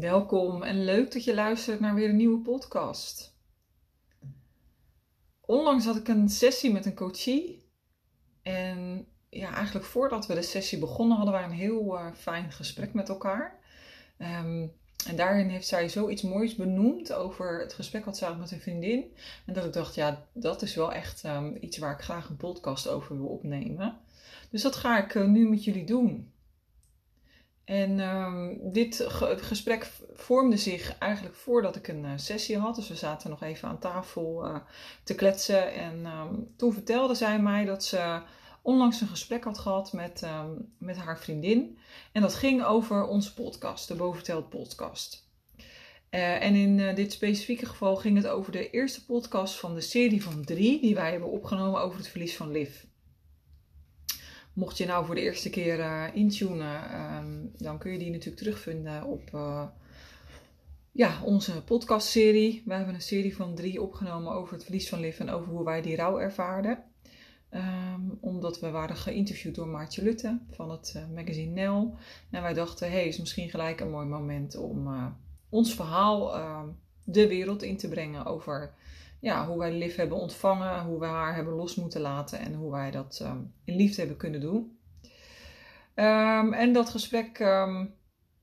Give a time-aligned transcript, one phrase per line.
[0.00, 3.36] Welkom en leuk dat je luistert naar weer een nieuwe podcast.
[5.40, 7.68] Onlangs had ik een sessie met een coachie.
[8.42, 12.94] En ja, eigenlijk voordat we de sessie begonnen hadden wij een heel uh, fijn gesprek
[12.94, 13.58] met elkaar.
[14.18, 14.72] Um,
[15.06, 18.60] en daarin heeft zij zoiets moois benoemd over het gesprek wat ze had met een
[18.60, 19.16] vriendin.
[19.46, 22.36] En dat ik dacht, ja, dat is wel echt um, iets waar ik graag een
[22.36, 23.98] podcast over wil opnemen.
[24.50, 26.33] Dus dat ga ik uh, nu met jullie doen.
[27.64, 29.06] En um, dit
[29.36, 32.74] gesprek vormde zich eigenlijk voordat ik een uh, sessie had.
[32.74, 34.56] Dus we zaten nog even aan tafel uh,
[35.04, 35.72] te kletsen.
[35.72, 38.20] En um, toen vertelde zij mij dat ze
[38.62, 41.78] onlangs een gesprek had gehad met, um, met haar vriendin.
[42.12, 45.22] En dat ging over onze podcast, de Boverteld podcast.
[46.10, 50.22] Uh, en in dit specifieke geval ging het over de eerste podcast van de serie
[50.22, 52.82] van drie die wij hebben opgenomen over het verlies van Liv.
[54.54, 58.36] Mocht je nou voor de eerste keer uh, intunen, um, dan kun je die natuurlijk
[58.36, 59.30] terugvinden op
[60.92, 62.62] ja, onze podcastserie.
[62.64, 65.64] We hebben een serie van drie opgenomen over het verlies van Liv en over hoe
[65.64, 66.78] wij die rouw ervaarden.
[67.50, 71.94] Um, omdat we waren geïnterviewd door Maartje Lutte van het uh, magazine Nel.
[72.30, 75.06] En wij dachten, hey, is misschien gelijk een mooi moment om uh,
[75.48, 76.62] ons verhaal uh,
[77.04, 78.74] de wereld in te brengen over
[79.24, 82.70] ja, hoe wij Liv hebben ontvangen, hoe we haar hebben los moeten laten en hoe
[82.70, 84.78] wij dat um, in liefde hebben kunnen doen.
[85.94, 87.38] Um, en dat gesprek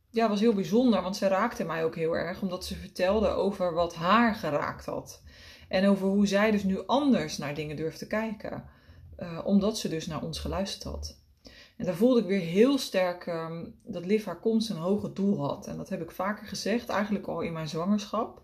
[0.09, 3.73] ja, was heel bijzonder, want ze raakte mij ook heel erg, omdat ze vertelde over
[3.73, 5.23] wat haar geraakt had.
[5.67, 8.63] En over hoe zij dus nu anders naar dingen durft te kijken.
[9.19, 11.19] Uh, omdat ze dus naar ons geluisterd had.
[11.77, 13.31] En daar voelde ik weer heel sterk
[13.83, 15.67] dat Liv haar komst een hoger doel had.
[15.67, 18.41] En dat heb ik vaker gezegd, eigenlijk al in mijn zwangerschap.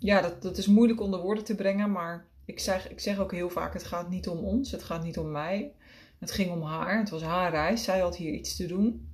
[0.00, 3.32] Ja, dat, dat is moeilijk onder woorden te brengen, maar ik zeg, ik zeg ook
[3.32, 5.72] heel vaak: het gaat niet om ons, het gaat niet om mij.
[6.18, 9.08] Het ging om haar, het was haar reis, zij had hier iets te doen.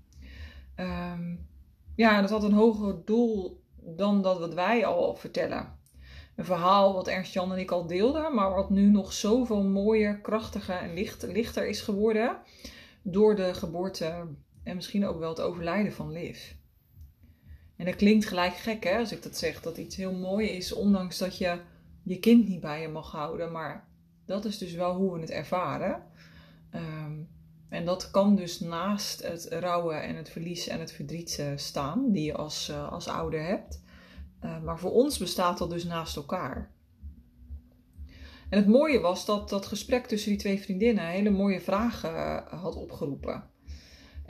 [0.77, 1.47] Um,
[1.95, 5.77] ja, dat had een hoger doel dan dat wat wij al vertellen
[6.37, 10.21] een verhaal wat Ernst Jan en ik al deelden, maar wat nu nog zoveel mooier,
[10.21, 12.37] krachtiger en licht, lichter is geworden
[13.03, 14.27] door de geboorte
[14.63, 16.53] en misschien ook wel het overlijden van Liv.
[17.77, 20.73] En dat klinkt gelijk gek hè, als ik dat zeg, dat iets heel mooi is,
[20.73, 21.61] ondanks dat je
[22.03, 23.89] je kind niet bij je mag houden, maar
[24.25, 26.03] dat is dus wel hoe we het ervaren.
[26.75, 27.29] Um,
[27.69, 32.25] en dat kan dus naast het rouwen en het verlies en het verdriet staan, die
[32.25, 33.83] je als, uh, als ouder hebt.
[34.45, 36.71] Uh, maar voor ons bestaat dat dus naast elkaar.
[38.49, 42.63] En het mooie was dat dat gesprek tussen die twee vriendinnen hele mooie vragen uh,
[42.63, 43.45] had opgeroepen.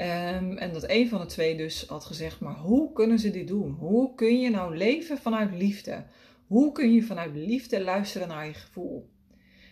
[0.00, 3.48] Um, en dat een van de twee dus had gezegd: Maar hoe kunnen ze dit
[3.48, 3.72] doen?
[3.72, 6.04] Hoe kun je nou leven vanuit liefde?
[6.46, 9.10] Hoe kun je vanuit liefde luisteren naar je gevoel?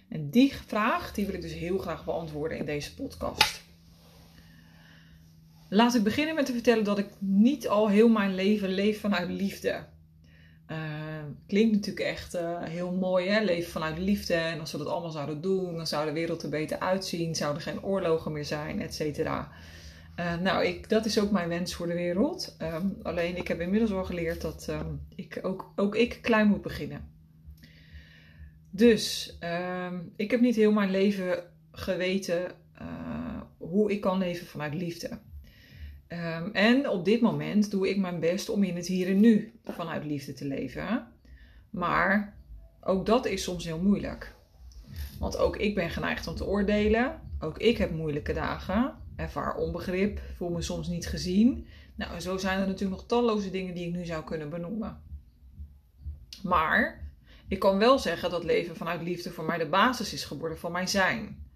[0.09, 3.63] En die vraag die wil ik dus heel graag beantwoorden in deze podcast.
[5.69, 9.31] Laat ik beginnen met te vertellen dat ik niet al heel mijn leven leef vanuit
[9.31, 9.85] liefde.
[10.71, 10.79] Uh,
[11.47, 13.45] klinkt natuurlijk echt uh, heel mooi, hè?
[13.45, 14.35] leven vanuit liefde.
[14.35, 17.63] En als we dat allemaal zouden doen, dan zou de wereld er beter uitzien, zouden
[17.63, 19.53] geen oorlogen meer zijn, et cetera.
[20.21, 22.57] Uh, nou, ik, dat is ook mijn wens voor de wereld.
[22.63, 26.63] Um, alleen ik heb inmiddels al geleerd dat um, ik ook, ook ik klein moet
[26.63, 27.13] beginnen.
[28.71, 29.37] Dus
[29.89, 32.53] um, ik heb niet heel mijn leven geweten
[33.59, 35.19] hoe ik kan leven vanuit liefde.
[36.53, 40.05] En op dit moment doe ik mijn best om in het hier en nu vanuit
[40.05, 41.07] liefde te leven.
[41.71, 42.37] Maar
[42.81, 44.35] ook dat is soms heel moeilijk.
[45.19, 47.21] Want ook ik ben geneigd om te oordelen.
[47.41, 49.03] Ook ik heb moeilijke dagen.
[49.17, 50.21] Ervaar onbegrip.
[50.37, 51.67] Voel me soms niet gezien.
[51.95, 55.03] Nou, zo zijn er natuurlijk nog talloze dingen die ik nu zou kunnen benoemen.
[56.43, 57.13] Maar
[57.49, 60.73] ik kan wel zeggen dat leven vanuit liefde voor mij de basis is geworden van
[60.73, 61.49] mijn zijn.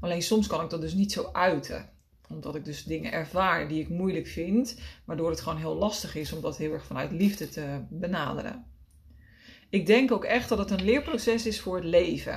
[0.00, 1.94] Alleen soms kan ik dat dus niet zo uiten
[2.28, 6.32] omdat ik dus dingen ervaar die ik moeilijk vind, waardoor het gewoon heel lastig is
[6.32, 8.66] om dat heel erg vanuit liefde te benaderen.
[9.68, 12.36] Ik denk ook echt dat het een leerproces is voor het leven.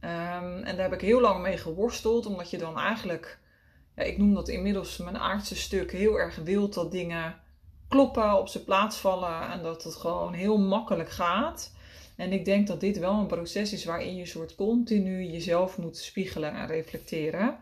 [0.00, 3.38] Um, en daar heb ik heel lang mee geworsteld, omdat je dan eigenlijk,
[3.96, 7.34] ja, ik noem dat inmiddels mijn aardse stuk, heel erg wilt dat dingen
[7.88, 11.72] kloppen, op zijn plaats vallen en dat het gewoon heel makkelijk gaat.
[12.16, 15.96] En ik denk dat dit wel een proces is waarin je soort continu jezelf moet
[15.96, 17.58] spiegelen en reflecteren.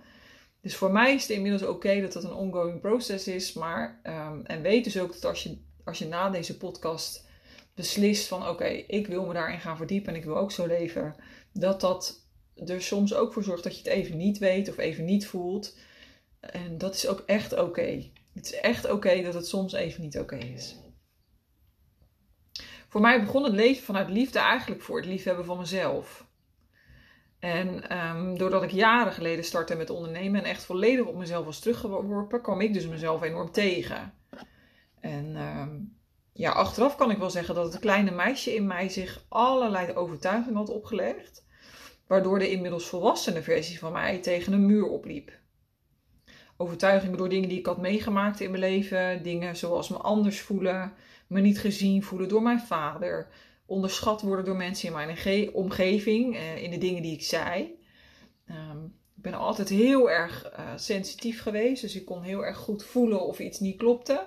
[0.60, 3.52] Dus voor mij is het inmiddels oké dat dat een ongoing process is.
[3.52, 7.26] Maar, um, en weet dus ook dat als je, als je na deze podcast
[7.74, 11.14] beslist van oké, ik wil me daarin gaan verdiepen en ik wil ook zo leven.
[11.52, 12.26] Dat dat
[12.66, 15.76] er soms ook voor zorgt dat je het even niet weet of even niet voelt.
[16.50, 18.10] En dat is ook echt oké.
[18.34, 20.76] Het is echt oké dat het soms even niet oké is.
[22.88, 26.26] Voor mij begon het leven vanuit liefde eigenlijk voor het liefhebben van mezelf.
[27.38, 31.58] En um, doordat ik jaren geleden startte met ondernemen en echt volledig op mezelf was
[31.58, 34.14] teruggeworpen, kwam ik dus mezelf enorm tegen.
[35.00, 35.78] En ehm,
[36.32, 40.56] ja, achteraf kan ik wel zeggen dat het kleine meisje in mij zich allerlei overtuigingen
[40.56, 41.46] had opgelegd.
[42.06, 45.40] Waardoor de inmiddels volwassene versie van mij tegen een muur opliep.
[46.62, 49.22] Overtuigingen door dingen die ik had meegemaakt in mijn leven.
[49.22, 50.92] Dingen zoals me anders voelen,
[51.26, 53.28] me niet gezien voelen door mijn vader.
[53.66, 57.78] Onderschat worden door mensen in mijn omgeving, eh, in de dingen die ik zei.
[58.50, 62.84] Um, ik ben altijd heel erg uh, sensitief geweest, dus ik kon heel erg goed
[62.84, 64.26] voelen of iets niet klopte.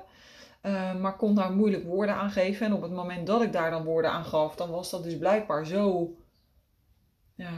[0.65, 2.65] Uh, maar kon daar moeilijk woorden aan geven.
[2.65, 5.17] En op het moment dat ik daar dan woorden aan gaf, dan was dat dus
[5.17, 6.15] blijkbaar zo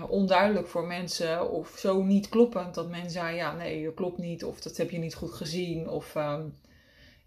[0.10, 1.52] onduidelijk voor mensen.
[1.52, 4.44] Of zo niet kloppend dat men zei: ja, nee, dat klopt niet.
[4.44, 5.90] Of dat heb je niet goed gezien.
[5.90, 6.54] Of um,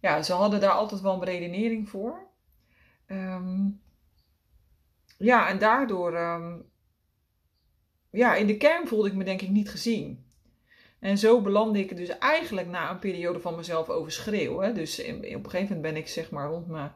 [0.00, 2.29] ja, ze hadden daar altijd wel een redenering voor.
[3.06, 3.81] Um,
[5.19, 6.70] ja, en daardoor, um,
[8.11, 10.25] ja, in de kern voelde ik me denk ik niet gezien.
[10.99, 14.75] En zo belandde ik dus eigenlijk na een periode van mezelf overschreeuwen.
[14.75, 16.93] Dus in, op een gegeven moment ben ik zeg maar rond mijn,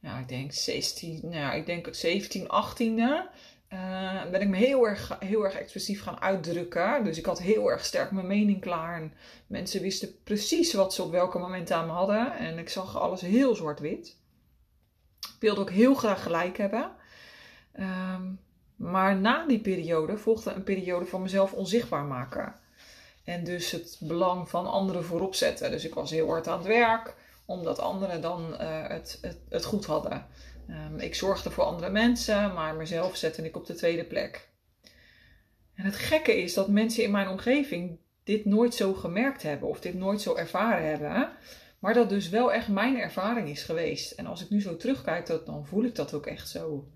[0.00, 3.34] ja, ik denk 16, nou, ik denk 17, 18e.
[3.72, 7.04] Uh, ben ik me heel erg, heel erg expressief gaan uitdrukken.
[7.04, 8.96] Dus ik had heel erg sterk mijn mening klaar.
[8.96, 9.12] En
[9.46, 12.36] mensen wisten precies wat ze op welke moment aan me hadden.
[12.36, 14.16] En ik zag alles heel zwart-wit.
[15.20, 16.90] Ik wilde ook heel graag gelijk hebben.
[17.78, 18.40] Um,
[18.76, 22.54] maar na die periode volgde een periode van mezelf onzichtbaar maken.
[23.24, 25.70] En dus het belang van anderen voorop zetten.
[25.70, 27.14] Dus ik was heel hard aan het werk,
[27.44, 30.26] omdat anderen dan uh, het, het, het, goed hadden.
[30.70, 34.48] Um, ik zorgde voor andere mensen, maar mezelf zette ik op de tweede plek.
[35.74, 39.80] En het gekke is dat mensen in mijn omgeving dit nooit zo gemerkt hebben of
[39.80, 41.32] dit nooit zo ervaren hebben.
[41.78, 44.12] Maar dat dus wel echt mijn ervaring is geweest.
[44.12, 46.88] En als ik nu zo terugkijk, dan voel ik dat ook echt zo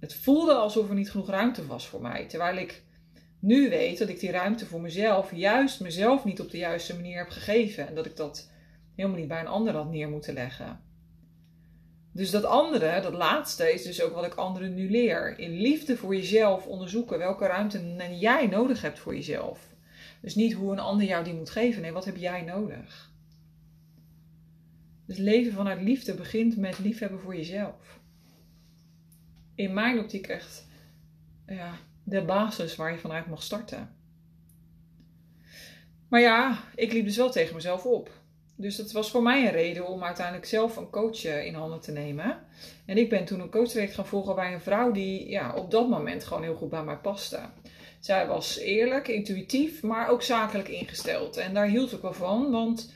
[0.00, 2.26] het voelde alsof er niet genoeg ruimte was voor mij.
[2.26, 2.82] Terwijl ik
[3.38, 7.18] nu weet dat ik die ruimte voor mezelf, juist mezelf niet op de juiste manier
[7.18, 7.88] heb gegeven.
[7.88, 8.50] En dat ik dat
[8.94, 10.80] helemaal niet bij een ander had neer moeten leggen.
[12.18, 15.38] Dus dat andere, dat laatste, is dus ook wat ik anderen nu leer.
[15.38, 19.74] In liefde voor jezelf onderzoeken welke ruimte jij nodig hebt voor jezelf.
[20.20, 21.82] Dus niet hoe een ander jou die moet geven.
[21.82, 23.12] Nee, wat heb jij nodig?
[25.06, 27.98] Dus leven vanuit liefde begint met liefhebben voor jezelf
[29.58, 30.66] in mijn optiek echt
[31.46, 33.96] ja, de basis waar je vanuit mag starten.
[36.08, 38.17] Maar ja, ik liep dus wel tegen mezelf op.
[38.60, 41.80] Dus dat was voor mij een reden om uiteindelijk zelf een coach eh, in handen
[41.80, 42.38] te nemen.
[42.86, 45.88] En ik ben toen een coachtraject gaan volgen bij een vrouw die ja, op dat
[45.88, 47.40] moment gewoon heel goed bij mij paste.
[48.00, 51.36] Zij was eerlijk, intuïtief, maar ook zakelijk ingesteld.
[51.36, 52.92] En daar hield ik wel van, want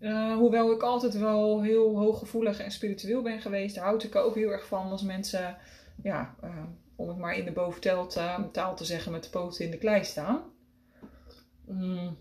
[0.00, 4.34] uh, hoewel ik altijd wel heel hooggevoelig en spiritueel ben geweest, houd ik er ook
[4.34, 5.56] heel erg van als mensen
[6.02, 6.50] ja, uh,
[6.96, 8.06] om het maar in de boventel
[8.52, 10.42] taal te zeggen, met de poten in de klei staan.
[11.66, 12.16] Mm.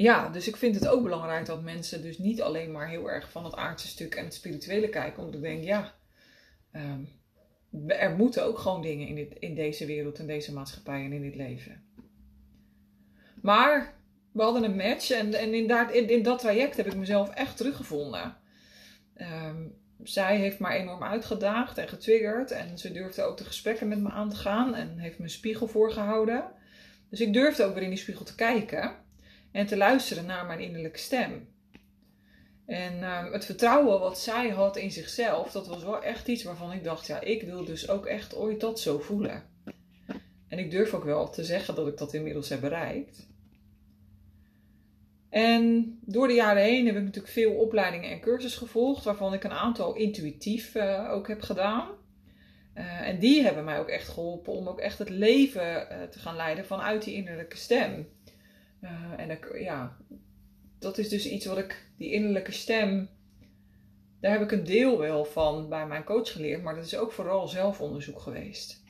[0.00, 3.30] Ja, dus ik vind het ook belangrijk dat mensen dus niet alleen maar heel erg
[3.30, 5.22] van het aardse stuk en het spirituele kijken.
[5.22, 5.94] Omdat ik denk, ja,
[6.72, 7.08] um,
[7.86, 11.22] er moeten ook gewoon dingen in, dit, in deze wereld, in deze maatschappij en in
[11.22, 11.84] dit leven.
[13.42, 13.94] Maar
[14.32, 17.30] we hadden een match en, en in, dat, in, in dat traject heb ik mezelf
[17.30, 18.36] echt teruggevonden.
[19.16, 22.50] Um, zij heeft me enorm uitgedaagd en getriggerd.
[22.50, 25.30] En ze durfde ook de gesprekken met me aan te gaan en heeft me een
[25.30, 26.44] spiegel voorgehouden.
[27.10, 29.08] Dus ik durfde ook weer in die spiegel te kijken
[29.52, 31.48] en te luisteren naar mijn innerlijke stem.
[32.66, 36.72] En uh, het vertrouwen wat zij had in zichzelf, dat was wel echt iets waarvan
[36.72, 39.42] ik dacht, ja, ik wil dus ook echt ooit dat zo voelen.
[40.48, 43.28] En ik durf ook wel te zeggen dat ik dat inmiddels heb bereikt.
[45.30, 49.44] En door de jaren heen heb ik natuurlijk veel opleidingen en cursussen gevolgd, waarvan ik
[49.44, 51.88] een aantal intuïtief uh, ook heb gedaan.
[52.74, 56.18] Uh, en die hebben mij ook echt geholpen om ook echt het leven uh, te
[56.18, 58.08] gaan leiden vanuit die innerlijke stem.
[59.16, 59.96] En ik, ja,
[60.78, 63.08] dat is dus iets wat ik, die innerlijke stem,
[64.20, 67.12] daar heb ik een deel wel van bij mijn coach geleerd, maar dat is ook
[67.12, 68.82] vooral zelfonderzoek geweest.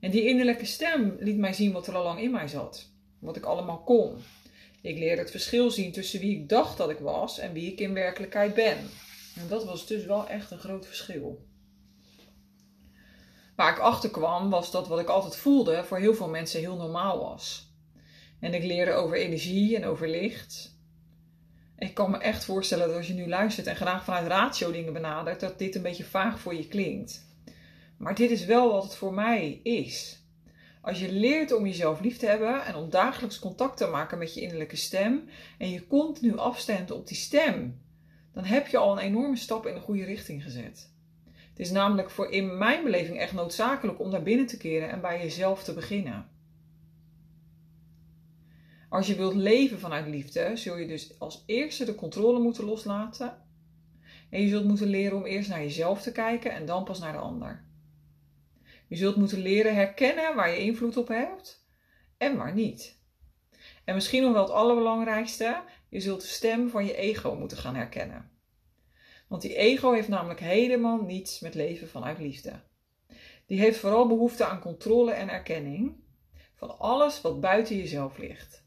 [0.00, 3.36] En die innerlijke stem liet mij zien wat er al lang in mij zat, wat
[3.36, 4.16] ik allemaal kon.
[4.80, 7.80] Ik leerde het verschil zien tussen wie ik dacht dat ik was en wie ik
[7.80, 8.78] in werkelijkheid ben.
[9.36, 11.46] En dat was dus wel echt een groot verschil.
[13.56, 16.76] Waar ik achter kwam was dat wat ik altijd voelde voor heel veel mensen heel
[16.76, 17.73] normaal was.
[18.44, 20.78] En ik leerde over energie en over licht.
[21.78, 24.92] ik kan me echt voorstellen dat als je nu luistert en graag vanuit ratio dingen
[24.92, 27.26] benadert, dat dit een beetje vaag voor je klinkt.
[27.96, 30.22] Maar dit is wel wat het voor mij is.
[30.80, 34.34] Als je leert om jezelf lief te hebben en om dagelijks contact te maken met
[34.34, 37.80] je innerlijke stem en je continu afstemt op die stem,
[38.32, 40.90] dan heb je al een enorme stap in de goede richting gezet.
[41.24, 45.00] Het is namelijk voor in mijn beleving echt noodzakelijk om naar binnen te keren en
[45.00, 46.33] bij jezelf te beginnen.
[48.94, 53.42] Als je wilt leven vanuit liefde, zul je dus als eerste de controle moeten loslaten.
[54.30, 57.12] En je zult moeten leren om eerst naar jezelf te kijken en dan pas naar
[57.12, 57.64] de ander.
[58.88, 61.66] Je zult moeten leren herkennen waar je invloed op hebt
[62.16, 62.98] en waar niet.
[63.84, 67.74] En misschien nog wel het allerbelangrijkste, je zult de stem van je ego moeten gaan
[67.74, 68.30] herkennen.
[69.28, 72.60] Want die ego heeft namelijk helemaal niets met leven vanuit liefde.
[73.46, 75.94] Die heeft vooral behoefte aan controle en erkenning
[76.54, 78.63] van alles wat buiten jezelf ligt.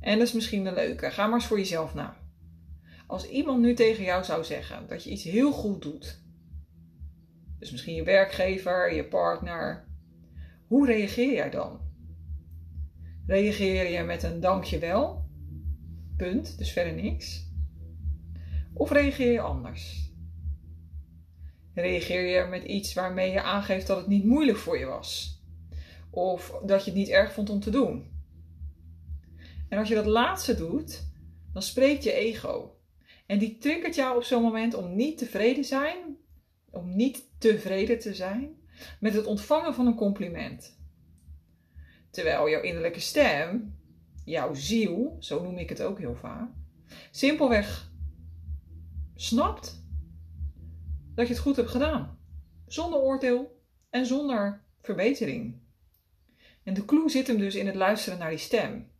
[0.00, 1.10] En dat is misschien een leuke.
[1.10, 2.16] Ga maar eens voor jezelf na.
[3.06, 6.24] Als iemand nu tegen jou zou zeggen dat je iets heel goed doet,
[7.58, 9.88] dus misschien je werkgever, je partner,
[10.66, 11.80] hoe reageer jij dan?
[13.26, 15.24] Reageer je met een dankjewel?
[16.16, 17.50] Punt, dus verder niks.
[18.74, 20.12] Of reageer je anders?
[21.74, 25.40] Reageer je met iets waarmee je aangeeft dat het niet moeilijk voor je was?
[26.10, 28.15] Of dat je het niet erg vond om te doen?
[29.68, 31.06] En als je dat laatste doet,
[31.52, 32.76] dan spreekt je ego.
[33.26, 36.16] En die triggert jou op zo'n moment om niet tevreden zijn,
[36.70, 38.56] om niet tevreden te zijn
[39.00, 40.78] met het ontvangen van een compliment.
[42.10, 43.78] Terwijl jouw innerlijke stem,
[44.24, 46.50] jouw ziel, zo noem ik het ook heel vaak,
[47.10, 47.90] simpelweg
[49.14, 49.84] snapt
[51.14, 52.18] dat je het goed hebt gedaan.
[52.66, 55.60] Zonder oordeel en zonder verbetering.
[56.62, 58.90] En de clue zit hem dus in het luisteren naar die stem.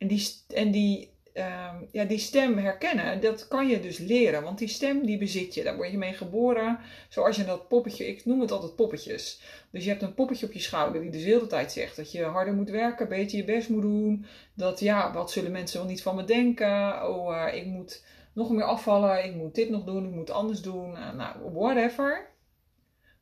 [0.00, 4.42] En die, en die, ehm, ja, die stem herkennen, dat kan je dus leren.
[4.42, 5.62] Want die stem die bezit je.
[5.62, 6.78] Daar word je mee geboren.
[7.08, 9.40] Zoals je dat poppetje, ik noem het altijd poppetjes.
[9.70, 12.22] Dus je hebt een poppetje op je schouder die de hele tijd zegt dat je
[12.22, 14.26] harder moet werken, beter je best moet doen.
[14.54, 17.08] Dat ja, wat zullen mensen wel niet van me denken?
[17.08, 20.62] Oh, uh, ik moet nog meer afvallen, ik moet dit nog doen, ik moet anders
[20.62, 20.92] doen.
[20.92, 22.30] Uh, nou, whatever.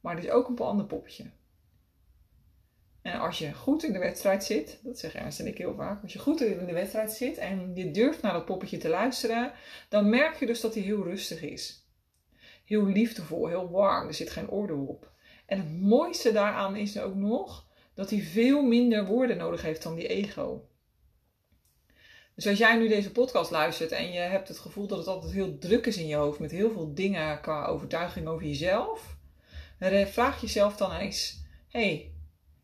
[0.00, 1.25] Maar er is ook een ander poppetje.
[3.02, 6.02] En als je goed in de wedstrijd zit, dat zeggen Ernst en ik heel vaak,
[6.02, 9.52] als je goed in de wedstrijd zit en je durft naar dat poppetje te luisteren,
[9.88, 11.87] dan merk je dus dat hij heel rustig is.
[12.64, 15.12] Heel liefdevol, heel warm, er zit geen oordeel op.
[15.47, 19.95] En het mooiste daaraan is ook nog dat hij veel minder woorden nodig heeft dan
[19.95, 20.69] die ego.
[22.35, 25.33] Dus als jij nu deze podcast luistert en je hebt het gevoel dat het altijd
[25.33, 29.17] heel druk is in je hoofd met heel veel dingen qua overtuiging over jezelf,
[30.07, 32.12] vraag jezelf dan eens: hey,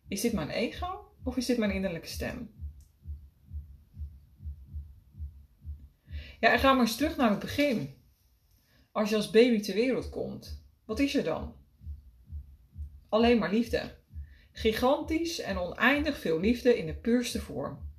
[0.09, 2.51] is dit mijn ego of is dit mijn innerlijke stem?
[6.41, 7.95] Ja, en ga maar eens terug naar het begin.
[8.93, 11.55] Als je als baby ter wereld komt, wat is er dan?
[13.09, 13.95] Alleen maar liefde.
[14.53, 17.93] Gigantisch en oneindig veel liefde in de puurste vorm.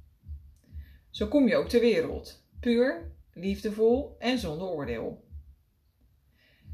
[1.09, 2.43] Zo kom je ook ter wereld.
[2.59, 5.27] Puur, liefdevol en zonder oordeel.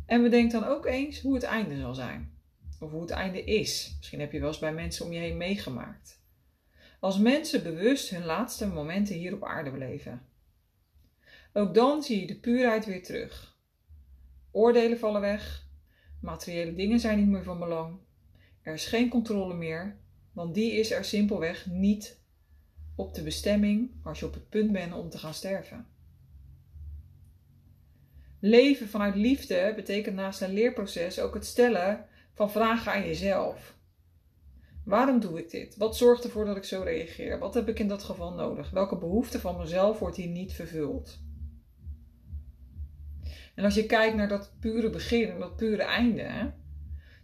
[0.06, 2.31] En bedenk dan ook eens hoe het einde zal zijn.
[2.82, 3.94] Of hoe het einde is.
[3.98, 6.22] Misschien heb je wel eens bij mensen om je heen meegemaakt.
[7.00, 10.26] Als mensen bewust hun laatste momenten hier op aarde beleven.
[11.54, 13.58] Ook dan zie je de puurheid weer terug.
[14.52, 15.68] Oordelen vallen weg.
[16.22, 18.00] Materiële dingen zijn niet meer van belang.
[18.62, 19.98] Er is geen controle meer,
[20.32, 22.20] want die is er simpelweg niet
[22.96, 25.88] op de bestemming als je op het punt bent om te gaan sterven.
[28.40, 33.80] Leven vanuit liefde betekent naast een leerproces ook het stellen van vragen aan jezelf.
[34.86, 35.78] Waarom doe ik dit?
[35.78, 37.40] Wat zorgt ervoor dat ik zo reageer?
[37.40, 38.70] Wat heb ik in dat geval nodig?
[38.70, 41.20] Welke behoefte van mezelf wordt hier niet vervuld?
[43.56, 46.54] En als je kijkt naar dat pure begin en dat pure einde,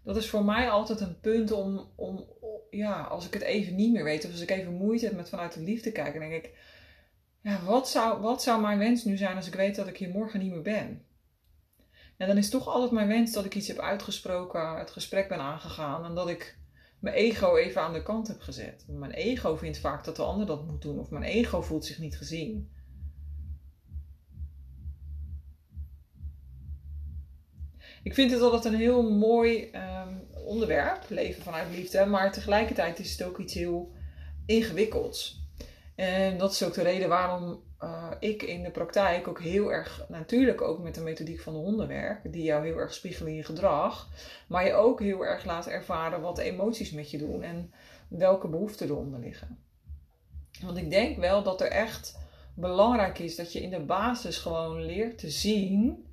[0.04, 2.26] dat is voor mij altijd een punt om, om,
[2.70, 5.30] ja, als ik het even niet meer weet of als ik even moeite heb met
[5.30, 6.52] vanuit de liefde kijken, denk ik,
[7.42, 10.10] ja, wat zou, wat zou mijn wens nu zijn als ik weet dat ik hier
[10.10, 11.06] morgen niet meer ben?
[12.18, 15.40] En dan is toch altijd mijn wens dat ik iets heb uitgesproken, het gesprek ben
[15.40, 16.58] aangegaan en dat ik
[17.00, 18.86] mijn ego even aan de kant heb gezet.
[18.88, 22.00] Mijn ego vindt vaak dat de ander dat moet doen of mijn ego voelt zich
[22.00, 22.72] niet gezien.
[28.04, 33.12] Ik vind het altijd een heel mooi um, onderwerp, leven vanuit liefde, maar tegelijkertijd is
[33.12, 33.92] het ook iets heel
[34.46, 35.46] ingewikkelds.
[35.96, 37.64] En dat is ook de reden waarom
[38.20, 41.88] ik in de praktijk ook heel erg, natuurlijk ook met de methodiek van de honden
[41.88, 44.10] werk, die jou heel erg spiegelen in je gedrag,
[44.48, 47.74] maar je ook heel erg laat ervaren wat de emoties met je doen en
[48.08, 49.60] welke behoeften eronder liggen.
[50.62, 52.18] Want ik denk wel dat er echt
[52.56, 56.06] belangrijk is dat je in de basis gewoon leert te zien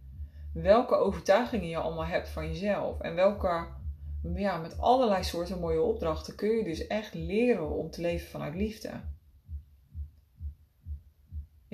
[0.53, 3.67] welke overtuigingen je allemaal hebt van jezelf en welke,
[4.35, 8.55] ja, met allerlei soorten mooie opdrachten kun je dus echt leren om te leven vanuit
[8.55, 8.91] liefde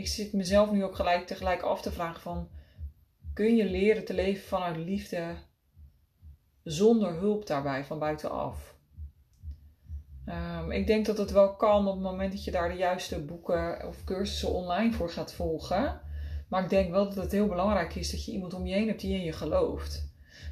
[0.00, 2.48] ik zit mezelf nu ook gelijk tegelijk af te vragen van...
[3.34, 5.34] Kun je leren te leven vanuit liefde
[6.62, 8.74] zonder hulp daarbij van buitenaf?
[10.24, 13.24] Ehm, ik denk dat het wel kan op het moment dat je daar de juiste
[13.24, 16.00] boeken of cursussen online voor gaat volgen.
[16.48, 18.88] Maar ik denk wel dat het heel belangrijk is dat je iemand om je heen
[18.88, 20.08] hebt die in je gelooft.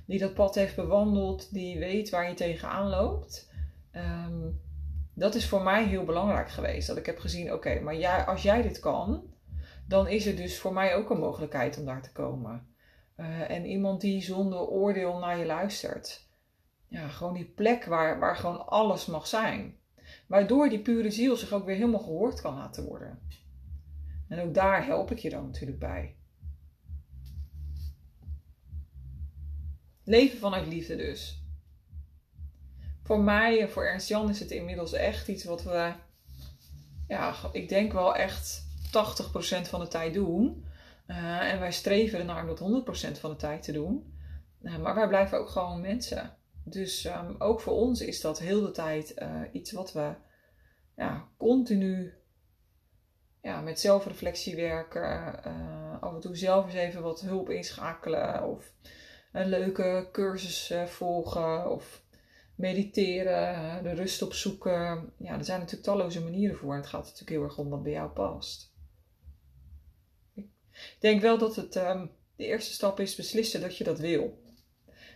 [0.06, 3.50] Die dat pad heeft bewandeld, die weet waar je tegenaan loopt.
[3.90, 4.50] Ehm,
[5.14, 6.86] dat is voor mij heel belangrijk geweest.
[6.86, 9.22] Dat ik heb gezien, oké, maar jij, als jij dit kan,
[9.88, 12.66] dan is er dus voor mij ook een mogelijkheid om daar te komen.
[13.14, 16.26] Eh, en iemand die zonder oordeel naar je luistert.
[16.88, 19.76] Ja, gewoon die plek waar, waar gewoon alles mag zijn.
[20.26, 23.18] Waardoor die pure ziel zich ook weer helemaal gehoord kan laten worden.
[24.28, 26.16] En ook daar help ik je dan natuurlijk bij.
[30.04, 31.42] Leven vanuit liefde dus.
[33.02, 35.92] Voor mij en voor Ernst Jan is het inmiddels echt iets wat we,
[37.08, 38.90] ja, ik denk wel echt 80%
[39.68, 40.66] van de tijd doen.
[41.06, 44.14] Uh, en wij streven ernaar om dat 100% van de tijd te doen.
[44.62, 46.36] Uh, maar wij blijven ook gewoon mensen.
[46.64, 50.14] Dus um, ook voor ons is dat heel de tijd uh, iets wat we
[50.96, 52.14] ja, continu
[53.42, 55.42] ja, met zelfreflectie werken.
[56.00, 58.48] af en toe zelf eens even wat hulp inschakelen.
[58.48, 58.72] Of
[59.32, 61.70] een leuke cursus volgen.
[61.70, 62.02] Of
[62.54, 65.12] mediteren, de rust opzoeken.
[65.16, 66.76] Ja, er zijn natuurlijk talloze manieren voor.
[66.76, 68.76] Het gaat natuurlijk heel erg om wat bij jou past.
[70.98, 74.42] Denk wel dat het ehm, de eerste stap is beslissen dat je dat wil.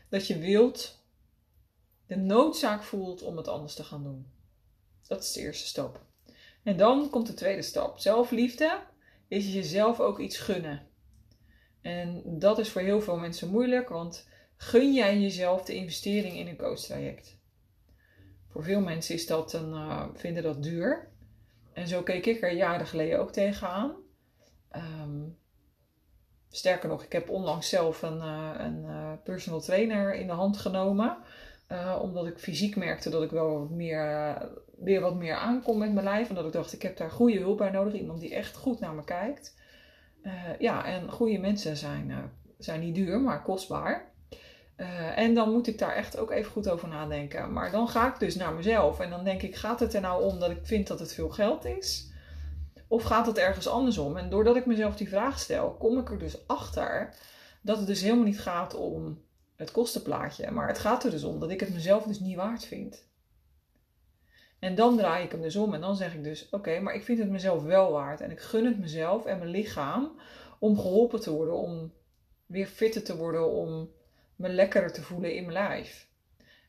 [0.09, 1.05] Dat je wilt,
[2.07, 4.27] de noodzaak voelt om het anders te gaan doen.
[5.07, 6.01] Dat is de eerste stap.
[6.63, 7.99] En dan komt de tweede stap.
[7.99, 8.81] Zelfliefde
[9.29, 10.87] is jezelf ook iets gunnen.
[11.81, 16.47] En dat is voor heel veel mensen moeilijk, want gun jij jezelf de investering in
[16.47, 17.39] een coachtraject?
[18.49, 21.11] Voor veel mensen is dat een, uh, vinden dat duur.
[21.73, 23.97] En zo keek ik er jaren geleden ook tegenaan.
[24.77, 25.12] Um,
[26.55, 30.57] sterker nog, ik heb onlangs zelf een, uh, een uh, personal trainer in de hand
[30.57, 31.17] genomen.
[32.01, 34.37] omdat ik fysiek merkte dat ik wel wat meer,
[34.79, 36.29] weer wat meer aankom met mijn lijf.
[36.29, 37.95] En dat ik dacht, ik heb daar goede hulp bij nodig.
[37.95, 39.57] Iemand die echt goed naar me kijkt.
[40.59, 44.11] ja, en goede mensen zijn, zijn niet duur, maar kostbaar.
[45.17, 47.53] En dan moet ik daar echt ook even goed over nadenken.
[47.53, 50.25] Maar dan ga ik dus naar mezelf en dan denk ik: gaat het er nou
[50.25, 52.12] om dat ik vind dat het veel geld is?
[52.93, 54.17] Of gaat het ergens andersom?
[54.17, 57.15] En doordat ik mezelf die vraag stel, kom ik er dus achter
[57.63, 59.25] dat het dus helemaal niet gaat om
[59.57, 60.51] het kostenplaatje.
[60.51, 63.09] Maar het gaat er dus om dat ik het mezelf dus niet waard vind.
[64.59, 67.05] En dan draai ik hem dus om en dan zeg ik dus: oké, maar ik
[67.05, 68.21] vind het mezelf wel waard.
[68.21, 70.21] En ik gun het mezelf en mijn lichaam
[70.59, 71.93] om geholpen te worden, om
[72.47, 73.91] weer fitter te worden, om
[74.37, 76.09] me lekkerder te voelen in mijn lijf.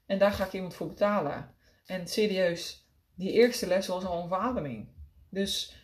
[0.05, 1.55] En daar ga ik iemand voor betalen.
[1.85, 4.87] En serieus, die eerste les was al een verademing.
[5.29, 5.81] Dus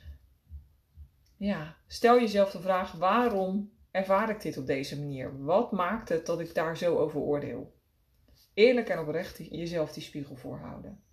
[1.39, 5.43] ja, stel jezelf de vraag: waarom ervaar ik dit op deze manier?
[5.43, 7.78] Wat maakt het dat ik daar zo over oordeel?
[8.54, 11.04] Eerlijk en oprecht jezelf die spiegel voorhouden.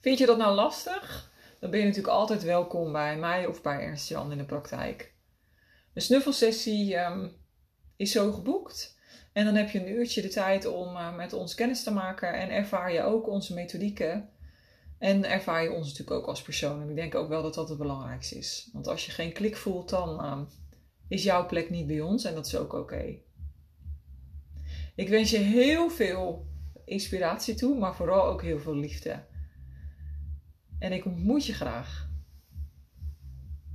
[0.00, 1.32] Vind je dat nou lastig?
[1.60, 5.14] Dan ben je natuurlijk altijd welkom bij mij of bij Ernst Jan in de praktijk.
[5.94, 7.36] Een snuffelsessie um,
[7.96, 8.98] is zo geboekt.
[9.32, 12.32] En dan heb je een uurtje de tijd om uh, met ons kennis te maken
[12.32, 14.30] en ervaar je ook onze methodieken.
[14.98, 16.82] En ervaar je ons natuurlijk ook als persoon.
[16.82, 18.68] En ik denk ook wel dat dat het belangrijkste is.
[18.72, 20.40] Want als je geen klik voelt, dan uh,
[21.08, 23.18] is jouw plek niet bij ons en dat is ook oké.
[24.94, 26.46] Ik wens je heel veel
[26.84, 29.24] inspiratie toe, maar vooral ook heel veel liefde.
[30.78, 32.07] En ik ontmoet je graag.